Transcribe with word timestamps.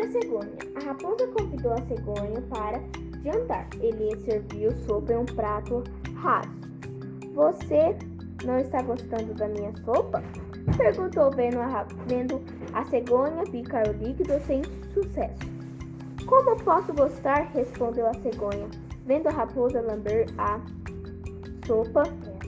a 0.00 0.10
cegonha. 0.10 0.52
A 0.76 0.84
raposa 0.84 1.26
convidou 1.28 1.72
a 1.72 1.82
cegonha 1.82 2.40
para 2.50 2.80
jantar. 3.24 3.68
Ele 3.80 4.16
serviu 4.20 4.72
sopa 4.86 5.12
em 5.12 5.16
um 5.16 5.24
prato 5.24 5.82
raso. 6.16 6.50
Você 7.34 7.96
não 8.44 8.58
está 8.58 8.82
gostando 8.82 9.34
da 9.34 9.48
minha 9.48 9.72
sopa? 9.84 10.22
Perguntou 10.76 11.30
vendo 11.30 11.60
a, 11.60 11.86
vendo 12.06 12.42
a 12.72 12.84
cegonha 12.84 13.44
picar 13.44 13.88
o 13.88 13.92
líquido 13.92 14.38
sem 14.46 14.62
sucesso. 14.92 15.56
Como 16.26 16.56
posso 16.64 16.92
gostar? 16.92 17.50
respondeu 17.54 18.08
a 18.08 18.14
cegonha, 18.14 18.68
vendo 19.04 19.28
a 19.28 19.32
raposa 19.32 19.80
lamber 19.80 20.26
a 20.38 20.60
sopa 21.66 22.02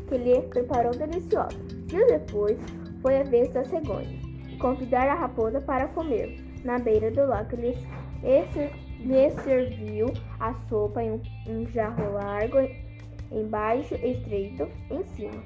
que 0.08 0.18
lhe 0.18 0.42
preparou 0.42 0.92
deliciosa. 0.92 1.56
Dias 1.86 2.06
depois, 2.08 2.58
foi 3.02 3.18
a 3.18 3.22
vez 3.22 3.52
da 3.52 3.64
cegonha 3.64 4.27
convidar 4.58 5.08
a 5.08 5.14
raposa 5.14 5.60
para 5.60 5.88
comer. 5.88 6.44
Na 6.64 6.78
beira 6.78 7.10
do 7.10 7.26
lago, 7.26 7.56
lhe, 7.56 7.76
lhe 9.00 9.30
serviu 9.42 10.12
a 10.40 10.52
sopa 10.68 11.02
em 11.02 11.20
um, 11.46 11.66
jarro 11.68 12.12
largo, 12.12 12.58
embaixo, 13.30 13.94
estreito, 13.94 14.68
em 14.90 15.04
cima. 15.04 15.42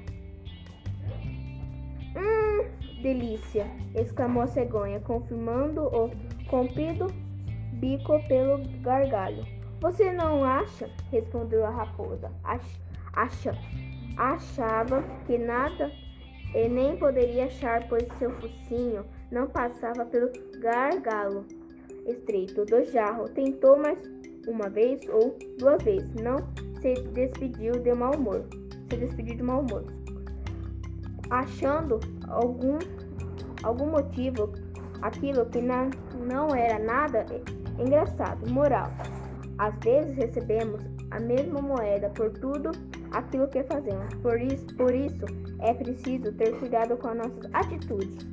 Hum, 2.15 2.65
delícia! 3.01 3.67
exclamou 3.95 4.43
a 4.43 4.47
cegonha, 4.47 4.99
confirmando 4.99 5.83
o 5.83 6.11
comprido 6.47 7.07
bico 7.73 8.19
pelo 8.27 8.63
gargalho. 8.81 9.45
Você 9.81 10.11
não 10.11 10.43
acha? 10.43 10.89
respondeu 11.11 11.65
a 11.65 11.69
raposa. 11.69 12.31
Acha, 13.13 13.55
achava 14.17 15.03
que 15.25 15.37
nada 15.37 15.91
e 16.53 16.69
nem 16.69 16.95
poderia 16.97 17.45
achar, 17.45 17.87
pois 17.87 18.03
seu 18.19 18.29
focinho 18.31 19.03
não 19.31 19.47
passava 19.47 20.05
pelo 20.05 20.29
gargalo 20.59 21.45
estreito 22.05 22.65
do 22.65 22.83
jarro. 22.85 23.27
Tentou 23.29 23.77
mais 23.77 23.97
uma 24.47 24.69
vez 24.69 25.01
ou 25.09 25.37
duas 25.57 25.81
vezes. 25.83 26.13
Não 26.15 26.37
se 26.81 26.93
despediu 27.13 27.73
de 27.73 27.93
mau 27.93 28.13
humor. 28.13 28.45
Se 28.89 28.97
despediu 28.97 29.35
de 29.35 29.43
mau 29.43 29.61
humor. 29.61 29.85
Achando 31.29 31.99
algum, 32.27 32.77
algum 33.63 33.87
motivo, 33.87 34.53
aquilo 35.01 35.45
que 35.47 35.61
não, 35.61 35.89
não 36.27 36.53
era 36.55 36.77
nada 36.77 37.25
engraçado. 37.79 38.47
Moral. 38.51 38.91
Às 39.57 39.75
vezes 39.83 40.15
recebemos 40.15 40.81
a 41.11 41.19
mesma 41.19 41.61
moeda 41.61 42.09
por 42.09 42.31
tudo 42.31 42.71
Assim 43.13 43.27
aquilo 43.27 43.47
que 43.47 43.63
fazemos. 43.63 44.13
Por 44.15 44.41
isso, 44.41 44.65
por 44.75 44.93
isso 44.93 45.25
é 45.59 45.73
preciso 45.73 46.31
ter 46.33 46.57
cuidado 46.59 46.97
com 46.97 47.13
nossas 47.13 47.47
atitudes. 47.53 48.25